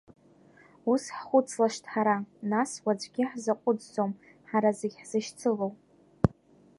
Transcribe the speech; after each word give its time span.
Ус 0.91 1.03
ҳхәыцлашт 1.17 1.83
ҳара, 1.91 2.17
нас, 2.51 2.71
уаҵәгьы, 2.85 3.23
ҳзаҟәыҵӡом 3.31 4.11
ҳара 4.49 4.71
зегь 4.79 4.97
ҳзышьцылоу. 5.01 5.71